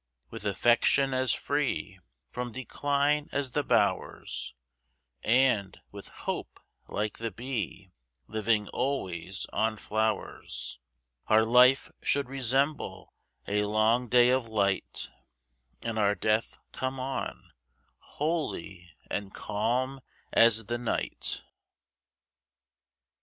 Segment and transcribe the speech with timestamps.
[0.31, 1.99] With affection as free
[2.31, 4.55] From decline as the bowers,
[5.21, 7.91] And, with hope, like the bee,
[8.27, 10.79] Living always on flowers,
[11.27, 13.13] Our life should resemble
[13.47, 15.11] a long day of light,
[15.83, 17.51] And our death come on,
[17.99, 20.01] holy and calm
[20.33, 21.43] as the night.